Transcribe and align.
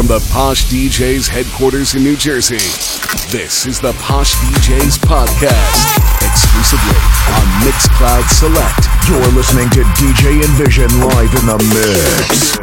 from 0.00 0.06
the 0.06 0.32
Posh 0.32 0.64
DJs 0.72 1.28
headquarters 1.28 1.94
in 1.94 2.02
New 2.02 2.16
Jersey. 2.16 2.56
This 3.28 3.66
is 3.66 3.84
the 3.84 3.92
Posh 4.00 4.32
DJs 4.40 4.96
podcast, 4.96 5.76
exclusively 6.24 6.96
on 7.36 7.44
Mixcloud 7.60 8.24
Select. 8.32 8.88
You're 9.04 9.20
listening 9.36 9.68
to 9.76 9.84
DJ 10.00 10.40
NVision 10.40 10.88
live 11.04 11.28
in 11.36 11.44
the 11.44 11.60
mix. 11.76 12.56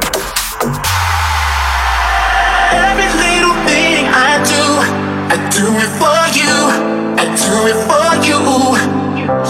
Every 2.73 3.05
little 3.21 3.53
thing 3.69 4.09
I 4.09 4.41
do, 4.41 4.65
I 5.29 5.37
do 5.53 5.69
it 5.77 5.93
for 6.01 6.21
you. 6.33 6.57
I 7.21 7.25
do 7.37 7.53
it 7.69 7.77
for 7.85 8.17
you. 8.25 8.41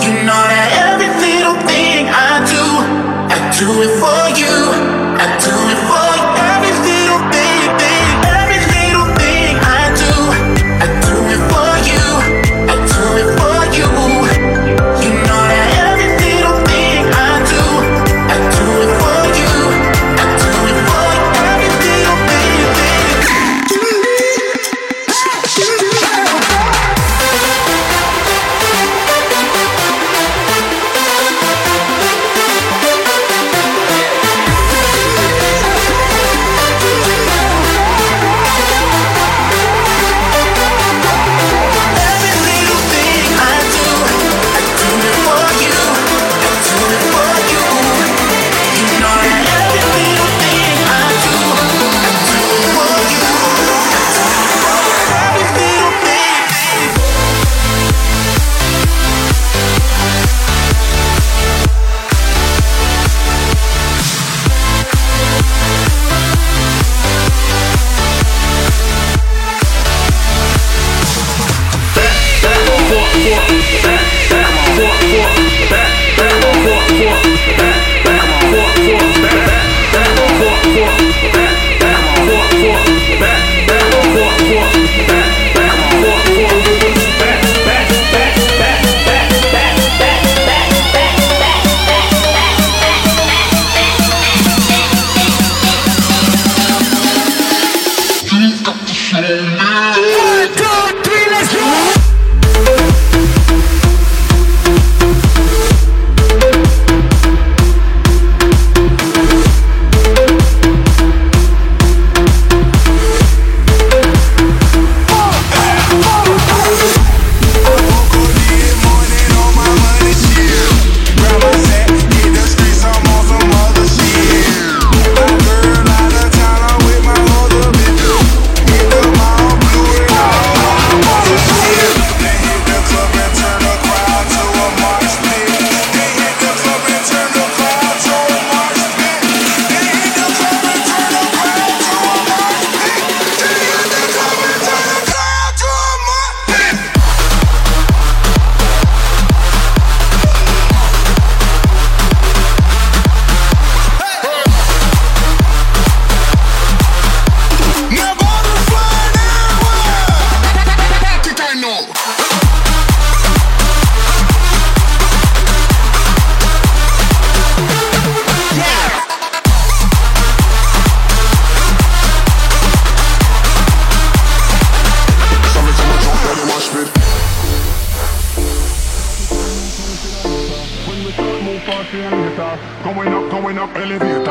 You 0.03 0.11
know 0.27 0.43
that 0.43 0.67
every 0.91 1.07
little 1.23 1.55
thing 1.63 2.11
I 2.11 2.43
do, 2.51 2.63
I 3.31 3.39
do 3.55 3.69
it 3.79 3.95
for 4.03 4.23
you. 4.35 4.55
I 5.23 5.39
do 5.39 5.55
it 5.71 5.86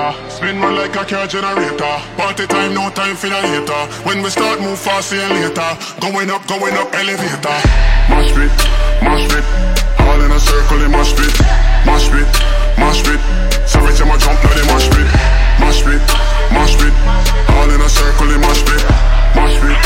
elevator 0.07 0.31
Spin 0.31 0.61
run 0.61 0.77
like 0.77 0.95
a 0.97 1.05
car 1.05 1.27
generator 1.27 1.97
Party 2.17 2.47
time, 2.47 2.75
no 2.75 2.91
time 2.91 3.17
for 3.17 3.29
the 3.29 3.41
hater 3.41 3.83
When 4.05 4.23
we 4.23 4.31
start 4.31 4.61
move 4.61 4.79
fast 4.79 5.13
and 5.13 5.33
later 5.35 5.71
Going 6.01 6.31
up, 6.31 6.47
going 6.47 6.75
up, 6.75 6.93
elevator 6.95 7.59
Mosh 8.11 8.33
pit, 8.35 8.53
mosh 9.03 9.27
pit 9.29 9.45
All 10.01 10.21
in 10.21 10.31
a 10.31 10.41
circle 10.41 10.83
in 10.83 10.91
mosh 10.91 11.15
pit 11.15 11.33
Mosh 11.87 12.09
pit, 12.11 12.29
mosh 12.79 13.03
pit 13.03 13.21
to 13.97 14.05
my 14.05 14.17
jump, 14.19 14.37
now 14.45 14.53
they 14.53 14.67
mosh 14.69 14.89
pit 14.93 15.09
Mosh 15.61 15.83
pit, 15.83 16.03
mosh 16.53 16.77
pit 16.77 16.93
All 17.57 17.71
in 17.71 17.81
a 17.81 17.89
circle 17.89 18.31
in 18.31 18.41
mosh 18.41 18.63
pit 18.63 18.83
Mosh 19.35 19.57
pit, 19.57 19.79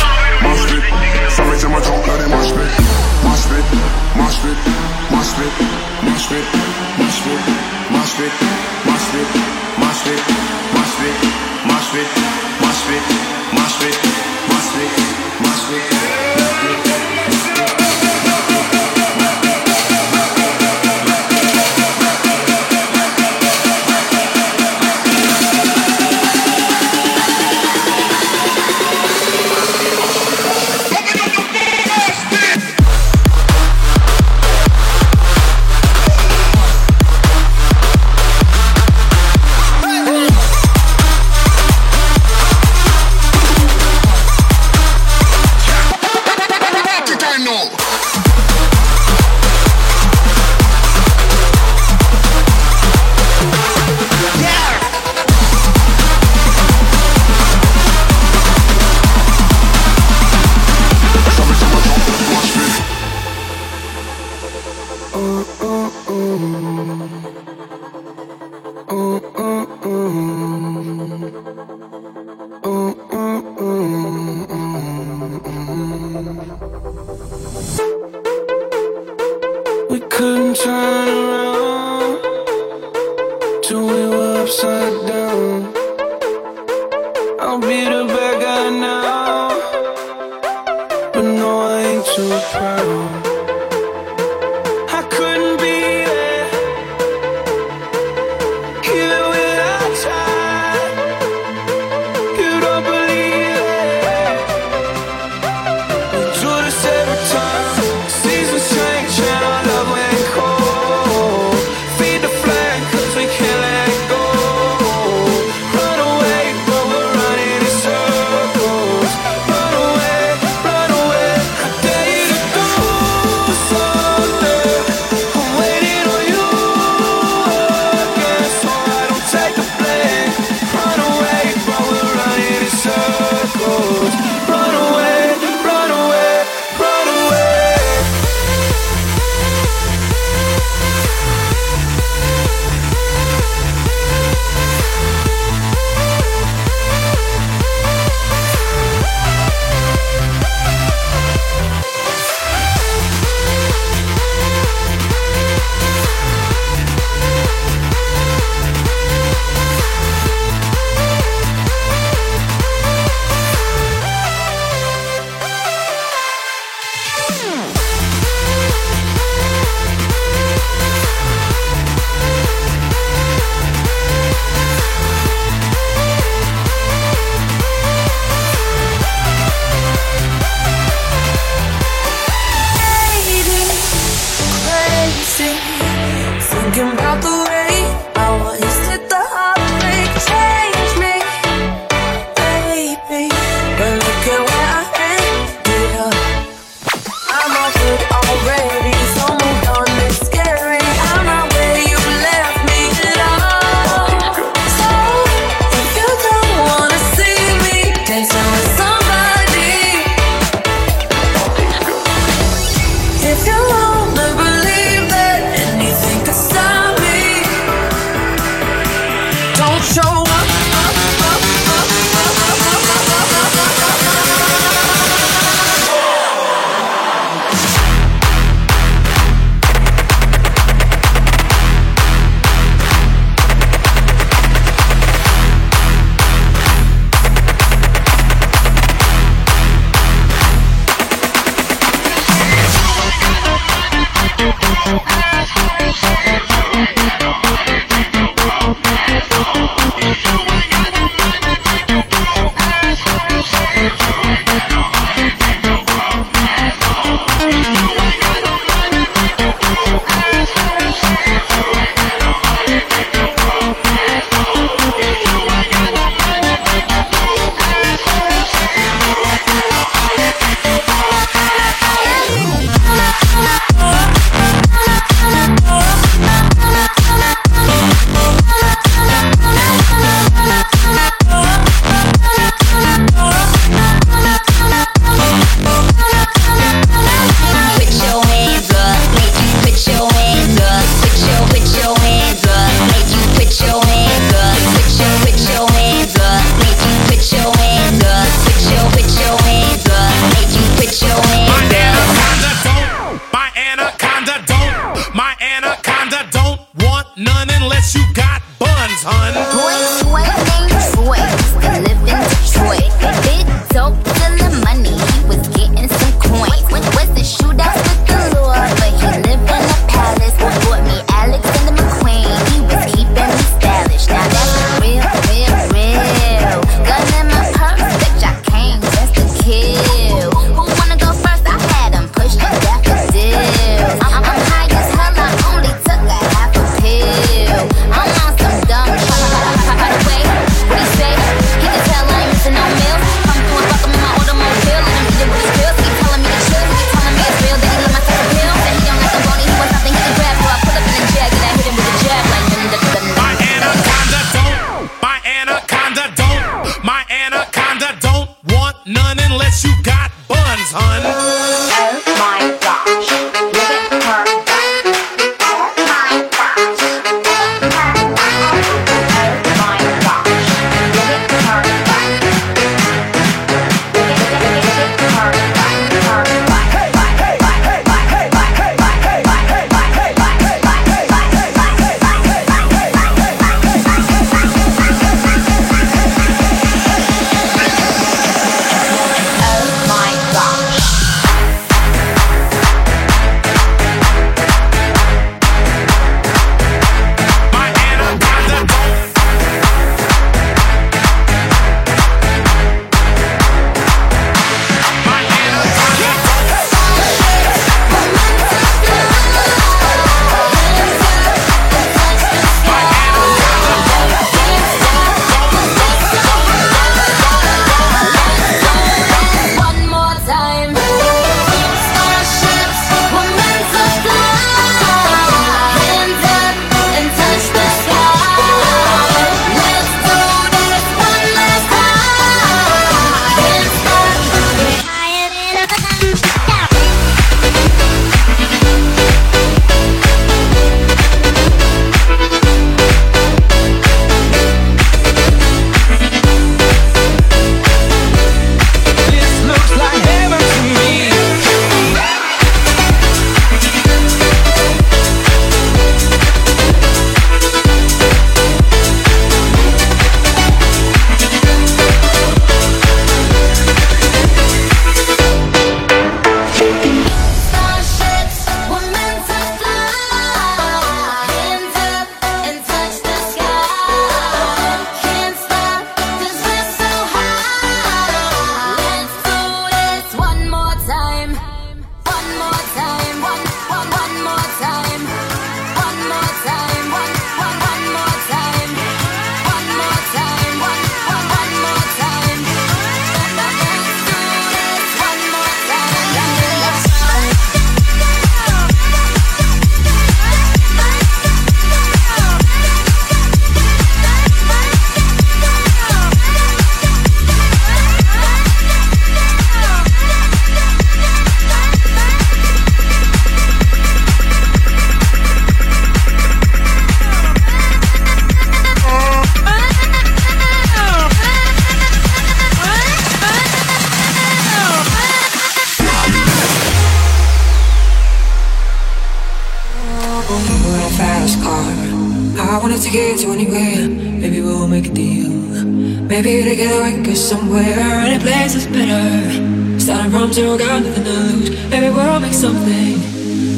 mosh 0.42 0.66
pit 0.66 0.82
to 1.60 1.69
my 1.69 1.81
jump, 1.81 2.06
now 2.06 2.16
they 2.19 2.28
mosh 2.28 2.50
pit 2.50 2.70
Mosh 3.22 3.47
pit, 3.47 3.64
mosh 4.19 4.38
pit 4.42 4.58
Mosh 5.14 5.32
pit, 5.37 5.52
mosh 6.02 6.26
pit 6.28 6.44
mosh 6.98 7.22
pit 7.22 7.69
Mosh 7.91 8.15
pit, 8.17 8.33
mosh 8.87 9.06
pit 9.12 9.28
Mosh 9.78 10.03
pit, 10.05 10.23
mosh 10.73 10.95
pit 10.99 11.19
Mosh 11.67 11.91
pit, 11.91 12.09
mosh 12.62 12.83
pit 13.81 13.97
Mosh 15.43 15.65
pit, 15.69 16.40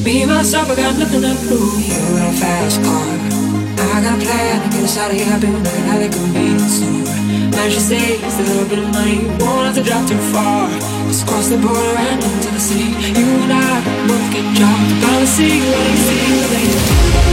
Be 0.04 0.26
myself, 0.26 0.68
I 0.68 0.74
got 0.74 0.98
nothing 0.98 1.22
to 1.22 1.34
prove. 1.46 1.78
You 1.78 2.16
in 2.18 2.26
a 2.26 2.32
fast 2.34 2.82
car. 2.82 3.06
I 3.94 4.02
got 4.02 4.18
a 4.18 4.24
plan 4.24 4.62
to 4.62 4.68
get 4.74 4.82
us 4.82 4.98
out 4.98 5.12
of 5.12 5.16
here. 5.16 5.32
I've 5.32 5.40
been 5.40 5.52
working 5.52 5.86
at 5.94 6.02
a 6.02 6.08
convenience 6.10 6.82
store. 6.82 7.06
Man, 7.54 7.70
she 7.70 7.78
saves 7.78 8.34
a 8.34 8.42
little 8.42 8.68
bit 8.68 8.80
of 8.80 8.90
money. 8.90 9.28
Won't 9.38 9.66
have 9.66 9.76
to 9.76 9.82
drive 9.84 10.08
too 10.08 10.18
far. 10.34 10.68
Let's 11.06 11.22
cross 11.22 11.48
the 11.50 11.56
border 11.56 11.94
and 12.02 12.18
into 12.18 12.50
the 12.50 12.58
city. 12.58 12.90
You 13.14 13.26
and 13.46 13.52
I 13.52 13.78
both 14.08 14.26
get 14.34 14.42
jobs. 14.58 14.92
Gotta 15.06 15.26
see 15.26 15.60
what 15.70 15.86
I 15.86 15.94
see. 15.94 17.31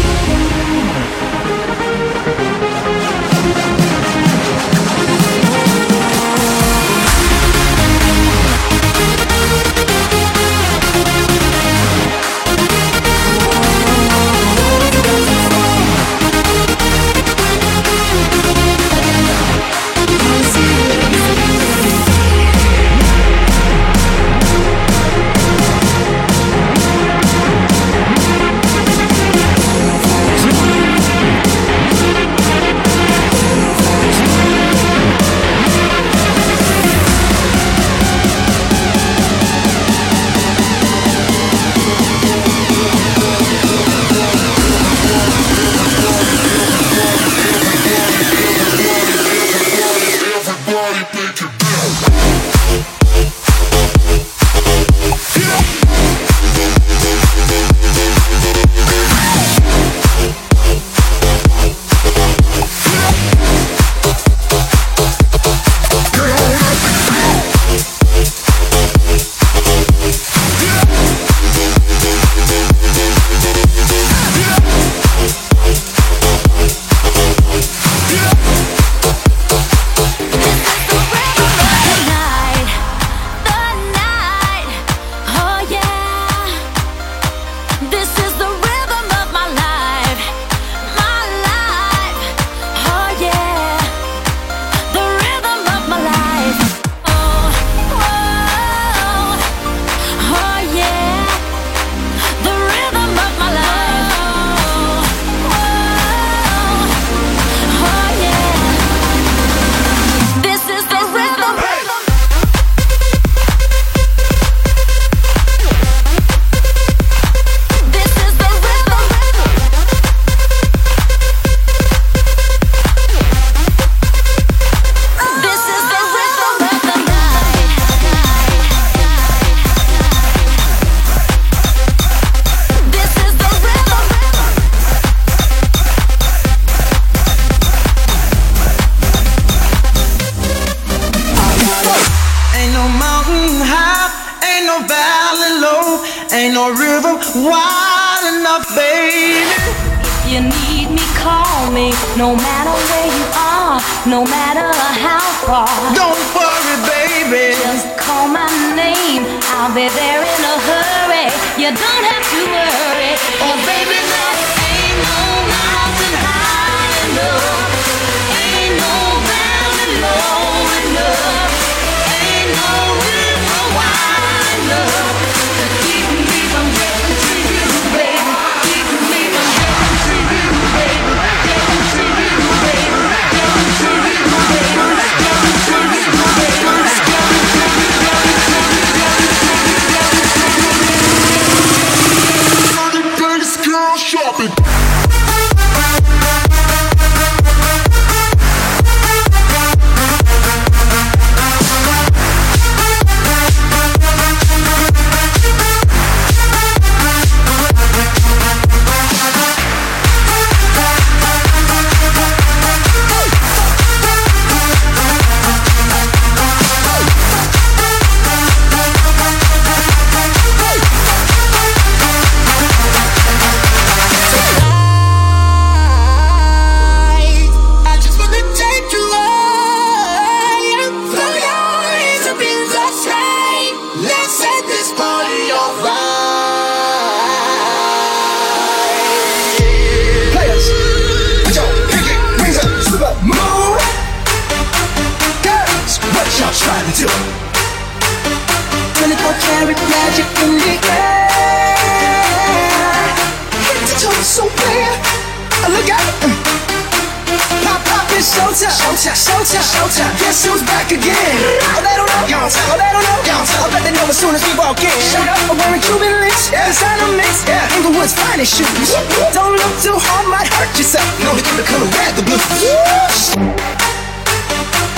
Look 271.39 271.47
at 271.47 271.55
the 271.55 271.63
color 271.63 271.87
red, 271.95 272.11
the 272.19 272.23
blue. 272.27 272.35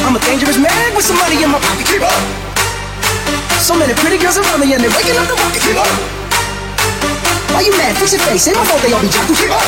I'm 0.01 0.17
a 0.17 0.21
dangerous 0.25 0.57
man 0.57 0.89
with 0.97 1.05
some 1.05 1.13
money 1.21 1.37
in 1.37 1.53
my 1.53 1.61
pocket. 1.61 1.85
Keep 1.85 2.01
up. 2.01 2.17
So 3.61 3.77
many 3.77 3.93
pretty 3.93 4.17
girls 4.17 4.41
around 4.41 4.57
me 4.57 4.73
and 4.73 4.81
they're 4.81 4.89
waking 4.89 5.21
up 5.21 5.29
the 5.29 5.37
rocket. 5.37 5.61
Keep 5.61 5.77
up. 5.77 5.85
Why 7.53 7.61
you 7.61 7.69
mad? 7.77 7.93
Fix 7.93 8.17
your 8.17 8.25
face. 8.25 8.49
Ain't 8.49 8.57
my 8.57 8.65
fault 8.65 8.81
they 8.81 8.89
all 8.89 9.05
be 9.05 9.13
jocking. 9.13 9.37
Keep 9.37 9.53
up. 9.53 9.61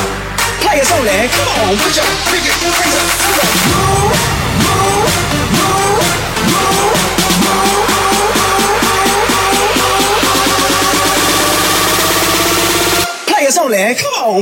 Players 0.65 0.89
only. 0.97 1.13
Come 1.29 1.45
on, 1.62 1.77
put 1.77 1.93
your 1.93 2.09
big 2.33 2.41
hands 2.41 2.73
up. 2.73 3.53
Move, 3.69 4.17
move, 4.65 5.13
move, 5.53 6.09
move, 6.57 6.89
move. 7.38 7.77
Players 13.29 13.62
only. 13.62 13.93
Come 13.93 14.41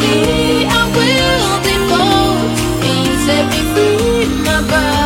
me, 0.00 0.66
I 0.66 0.82
will 0.96 1.56
be 1.66 1.74
bold. 1.90 2.50
And 2.86 2.98
you 3.06 3.14
set 3.26 3.44
me 3.52 3.60
free, 3.72 4.26
my 4.44 4.62
bride. 4.68 5.05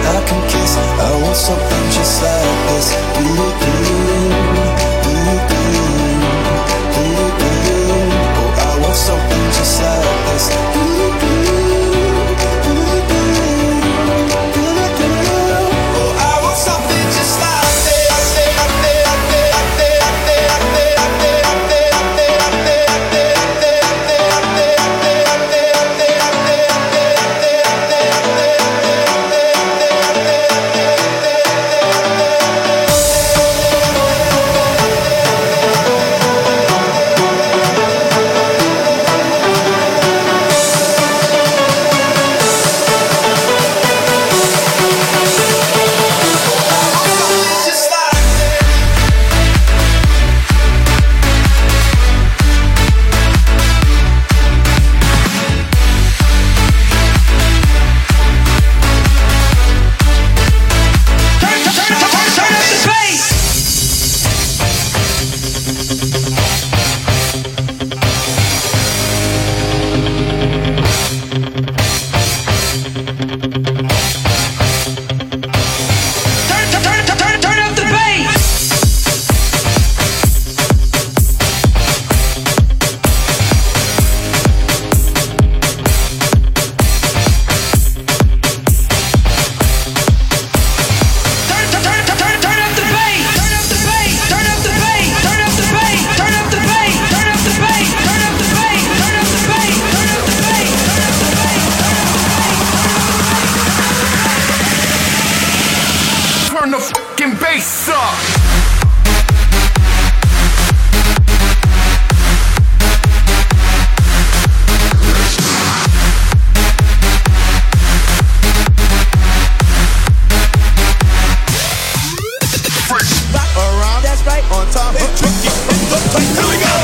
on 124.61 124.71
top. 124.71 124.95
It's 124.95 125.21
Here 125.21 126.47
we 126.47 126.57
go. 126.63 126.80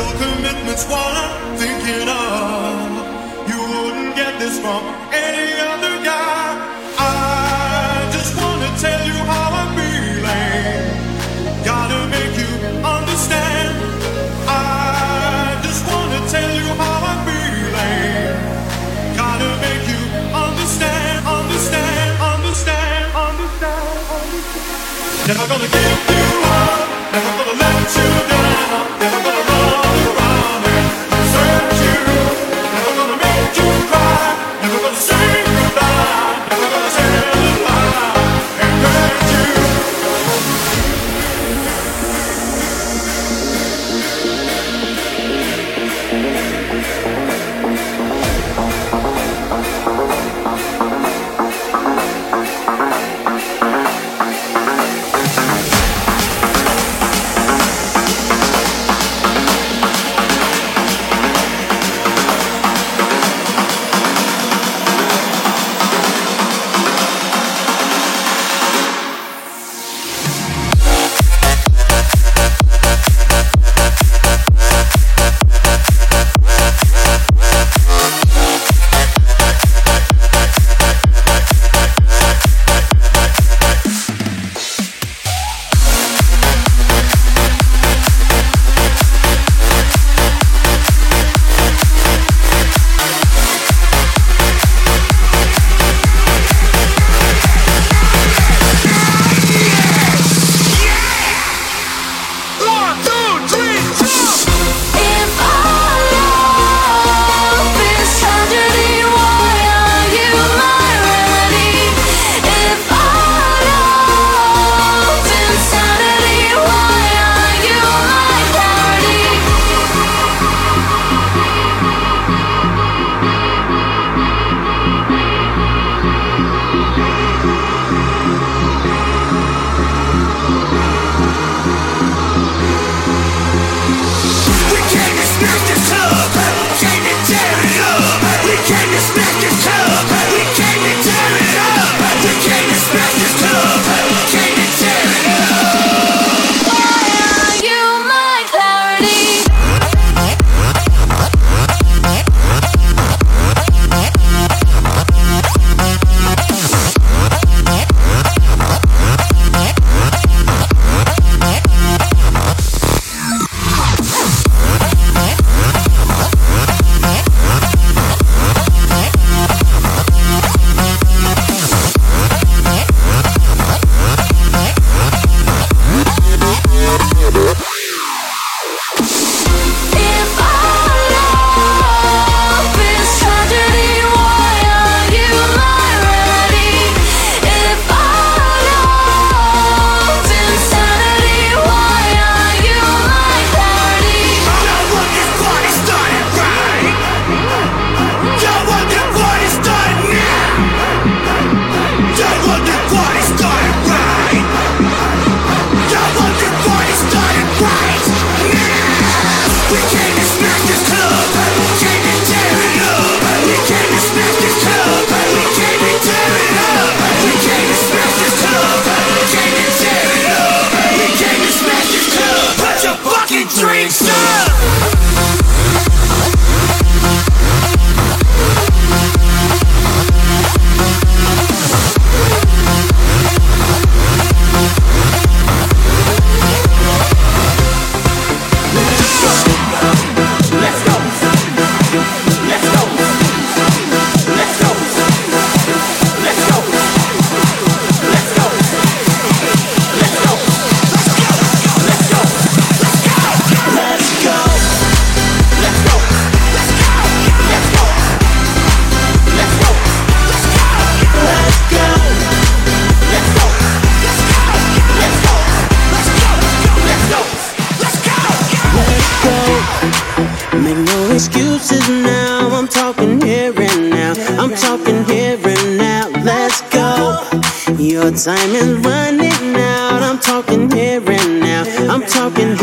I. 0.00 0.18
Commitment's 0.18 0.84
what 0.86 1.12
I'm 1.24 1.56
thinking 1.56 2.08
of. 2.08 2.88
You 3.50 3.58
wouldn't 3.70 4.14
get 4.16 4.38
this 4.38 4.58
from 4.60 4.82
any 5.12 5.48
other 5.72 5.94
guy. 6.04 6.46
I 6.98 8.08
just 8.12 8.32
wanna 8.40 8.70
tell 8.78 9.02
you 9.10 9.18
how 9.30 9.48
I'm 9.60 9.70
feeling. 9.78 10.86
Gotta 11.64 12.00
make 12.14 12.34
you 12.42 12.52
understand. 12.96 13.74
I 14.46 15.58
just 15.66 15.82
wanna 15.90 16.20
tell 16.34 16.50
you 16.60 16.68
how 16.82 16.98
I'm 17.10 17.20
feeling. 17.28 18.34
Gotta 19.20 19.50
make 19.64 19.84
you 19.92 20.02
understand, 20.46 21.26
understand, 21.26 22.10
understand, 22.32 23.02
understand, 23.18 23.78
understand. 24.30 25.28
Never 25.28 25.44
gonna 25.52 25.70
give 25.76 26.00
you 26.10 26.28
up, 26.60 26.86
never 27.12 27.30
gonna 27.38 27.56
let 27.62 27.96
you 27.96 28.27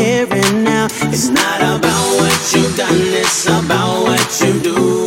here 0.05 0.27
and 0.29 0.63
now. 0.63 0.85
It's 1.13 1.29
not 1.29 1.59
about 1.61 2.05
what 2.19 2.53
you've 2.53 2.75
done, 2.77 3.01
it's 3.23 3.45
about 3.47 4.03
what 4.03 4.41
you 4.41 4.59
doing. 4.59 5.05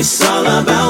It's 0.00 0.28
all 0.28 0.46
about 0.46 0.89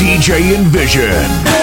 DJ 0.00 0.56
NVision. 0.56 1.59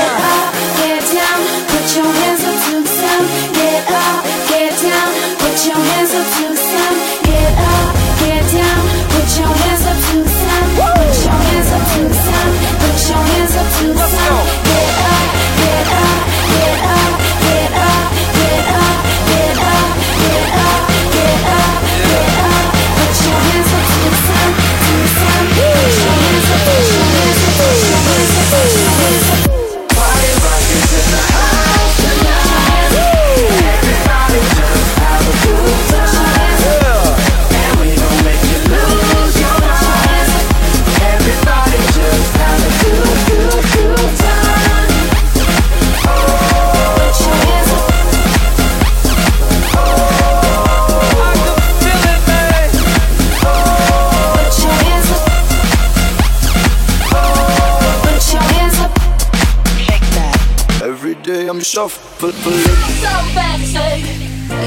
I'm 62.20 62.32
So 62.32 63.14
fancy. 63.36 64.02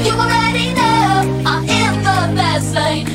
you 0.05 0.13
already 0.13 0.73
know 0.73 1.43
I'm 1.45 1.63
in 1.67 1.97
the 2.01 2.41
fast 2.41 2.73
lane. 2.73 3.05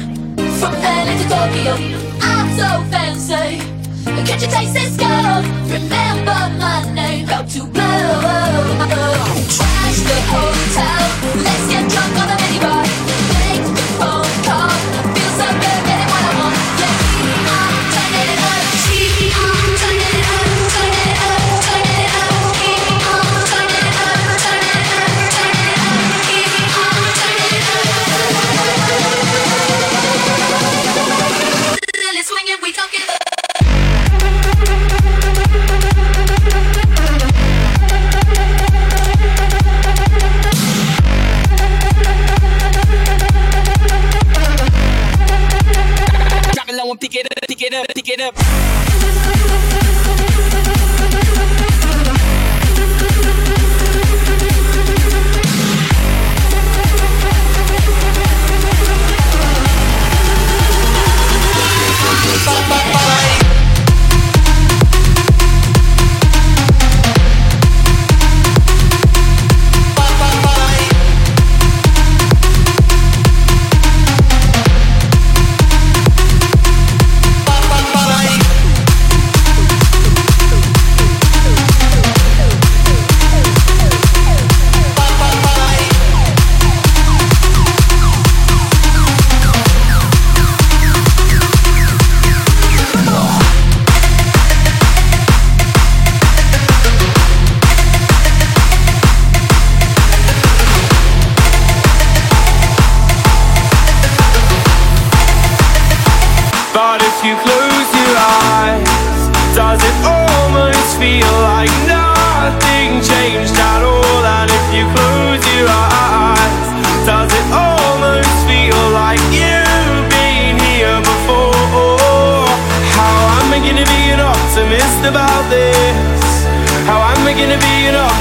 From 0.59 0.74
LA 0.74 1.16
to 1.16 1.24
Tokyo, 1.24 1.74
I'm 2.20 2.49
so 2.59 2.84
fancy. 2.91 3.61
Can't 4.05 4.43
you 4.43 4.49
taste 4.49 4.74
this 4.74 4.97
girl? 4.99 5.43
Remember 5.72 6.59
my 6.59 6.93
name. 6.93 7.26
Go 7.26 7.47
to 7.47 7.76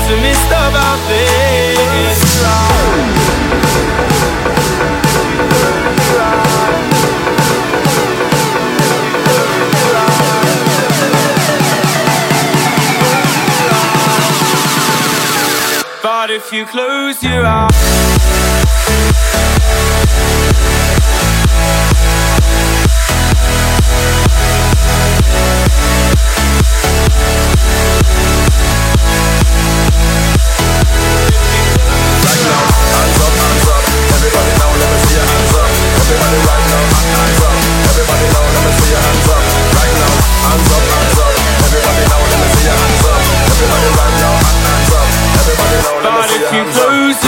to 0.08 0.16
me 0.22 0.34
stuff 0.34 0.74
out. 0.76 0.96
But 16.02 16.30
if 16.32 16.52
you 16.52 16.66
close 16.66 17.24
your 17.24 17.46
eyes 17.46 18.06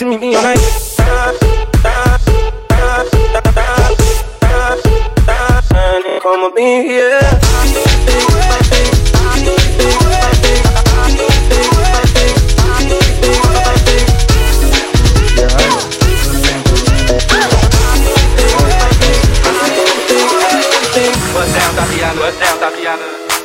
Used 0.00 0.12
to 0.12 0.18
me 0.18 0.34
all 0.34 0.42
night. 0.42 0.58
Come 6.22 6.44
up 6.44 6.58
in 6.58 6.86
here. 6.86 7.20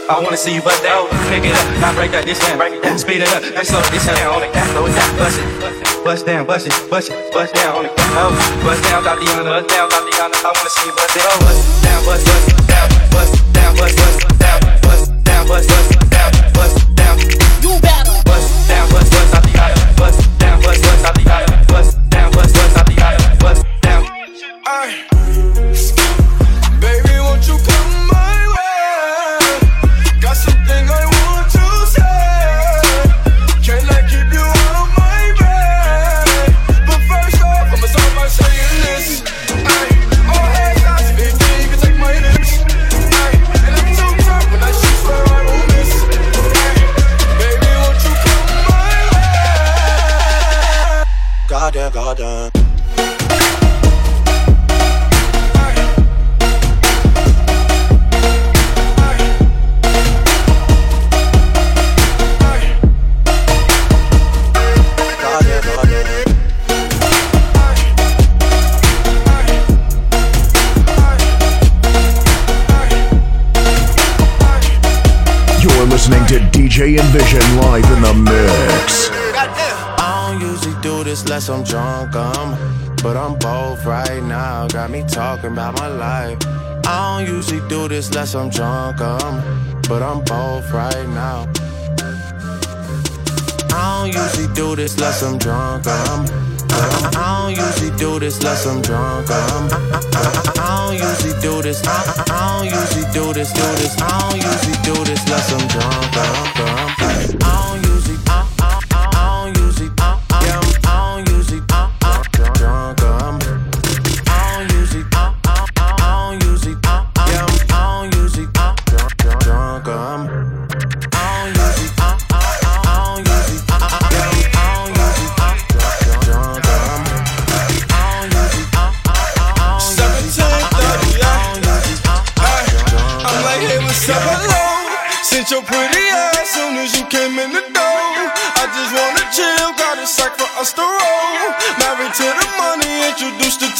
I 0.09 0.19
wanna 0.21 0.37
see 0.37 0.53
you 0.53 0.61
bust 0.61 0.83
down. 0.83 1.07
Pick 1.29 1.45
it 1.45 1.55
up, 1.55 1.79
now 1.79 1.95
break 1.95 2.11
that 2.11 2.25
this 2.25 2.37
down, 2.39 2.99
speed 2.99 3.21
it 3.21 3.33
up, 3.33 3.41
and 3.41 3.67
slow 3.67 3.81
this 3.89 4.05
down. 4.05 4.35
On 4.35 4.43
it, 4.43 4.53
slow 4.71 4.85
it 4.85 4.93
down, 4.93 5.17
bust 5.17 5.39
it. 5.39 5.72
Bust 6.03 6.25
down, 6.25 6.45
bust 6.45 6.67
it, 6.67 6.89
bust 6.89 7.11
it, 7.11 7.33
bust 7.33 7.55
down 7.55 7.77
on 7.77 7.85
it. 7.85 7.91
Oh, 7.97 8.59
bust 8.65 8.83
down, 8.83 9.03
Tatiana. 9.03 9.61
Bust 9.61 9.69
down, 9.69 9.89
Tatiana. 9.89 10.35
I 10.35 10.51
wanna 10.53 10.69
see 10.69 10.85
you 10.87 10.95
bust 10.95 11.15
down. 11.15 11.39
Bust 11.39 11.83
down, 11.83 12.01
oh, 12.01 12.05
bust, 12.05 12.25
bust 12.27 12.67
down, 12.67 12.89
bust 13.09 13.53
down, 13.53 13.77
bust, 13.77 13.97
bust 13.97 14.39
down, 14.39 14.59
bust, 14.81 14.83
bust 14.83 15.23
down, 15.23 15.47
bust 15.47 16.12
DJ 76.39 76.97
NVision 76.97 77.61
live 77.61 77.85
in 77.91 78.01
the 78.01 78.13
mix. 78.13 79.09
I 79.35 80.31
don't 80.31 80.41
usually 80.41 80.81
do 80.81 81.03
this 81.03 81.21
unless 81.23 81.49
I'm 81.49 81.63
drunk, 81.63 82.15
um, 82.15 82.57
but 83.03 83.15
I'm 83.15 83.37
both 83.37 83.85
right 83.85 84.23
now. 84.23 84.67
Got 84.67 84.89
me 84.89 85.03
talking 85.07 85.51
about 85.51 85.77
my 85.77 85.87
life. 85.87 86.37
I 86.85 87.19
don't 87.25 87.35
usually 87.35 87.67
do 87.69 87.87
this 87.87 88.07
unless 88.09 88.35
I'm 88.35 88.49
drunk, 88.49 88.99
um, 89.01 89.41
but 89.87 90.01
I'm 90.01 90.23
both 90.23 90.71
right 90.71 91.07
now. 91.09 91.47
I 93.75 94.11
don't 94.11 94.13
usually 94.13 94.53
do 94.53 94.75
this 94.75 94.95
unless 94.95 95.21
I'm 95.21 95.37
drunk, 95.37 95.87
um. 95.87 96.52
I 97.15 97.45
don't 97.45 97.55
usually 97.55 97.95
do 97.97 98.19
this 98.19 98.37
unless 98.37 98.65
I'm 98.65 98.81
drunk, 98.81 99.29
um. 99.29 99.69
I 100.57 100.87
don't 100.87 100.93
usually 100.95 101.39
do 101.41 101.61
this. 101.61 101.81
I 101.85 102.23
don't 102.27 102.65
usually 102.65 103.05
do 103.13 103.33
this, 103.33 103.51
do 103.53 103.61
this. 103.81 103.95
I 104.01 104.09
don't 104.19 104.35
usually 104.35 104.77
do 104.83 104.95
this 105.05 105.23
unless 105.23 105.51
I'm 105.53 105.67
drunk, 105.67 106.17
um, 106.17 106.27
um. 106.61 106.89
I 107.41 107.55
don't 107.55 107.62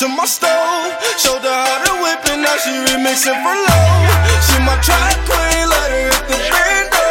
to 0.04 0.10
my 0.10 0.26
stove. 0.26 0.92
Showed 1.18 1.48
her 1.48 1.60
how 1.64 1.80
to 1.88 1.94
whip 2.04 2.24
now 2.44 2.58
she 2.60 2.72
remixing 2.92 3.40
for 3.40 3.56
low. 3.56 3.88
She 4.46 4.56
my 4.68 4.76
track 4.84 5.16
queen, 5.24 5.64
let 5.72 5.90
her 5.96 6.04
hit 6.12 6.24
the 6.28 6.38
bando. 6.52 7.08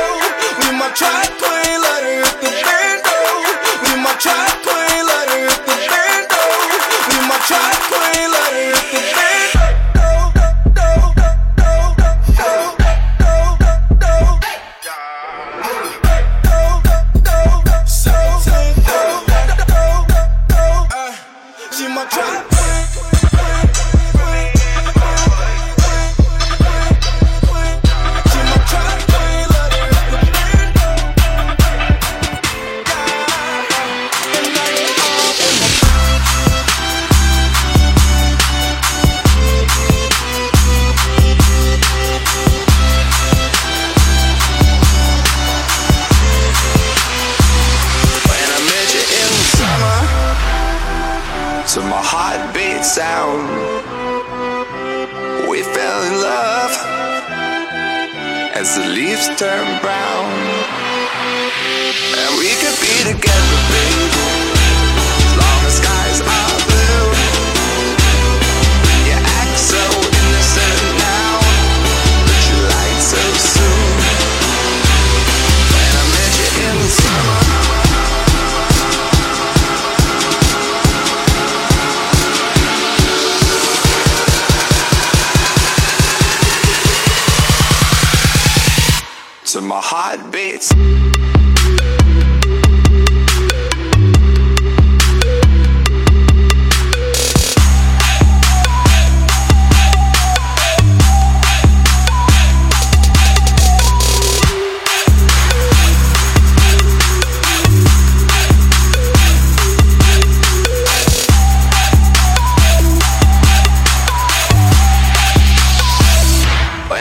We 0.60 0.68
my 0.76 0.88
track 0.92 1.30
queen, 1.40 1.61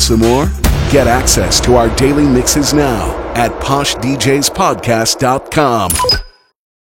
Want 0.00 0.02
some 0.02 0.20
more? 0.20 0.46
Get 0.90 1.06
access 1.06 1.60
to 1.60 1.76
our 1.76 1.94
daily 1.96 2.24
mixes 2.24 2.72
now 2.72 3.14
at 3.34 3.50
poshdjspodcast.com. 3.62 6.29